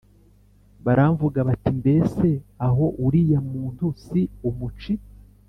Baramvuga 0.85 1.39
bati 1.47 1.69
Mbese 1.79 2.27
aho 2.67 2.85
uriya 3.05 3.39
muntu 3.51 3.85
si 4.03 4.21
umuci 4.49 4.93